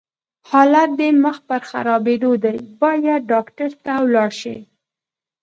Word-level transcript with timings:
حالت 0.49 0.89
دې 0.99 1.09
مخ 1.23 1.37
پر 1.47 1.61
خرابيدو 1.69 2.31
دی، 2.43 2.57
بايد 2.79 3.21
ډاکټر 3.31 3.69
ته 3.83 3.91
ولاړ 4.03 4.29
شې! 4.39 4.57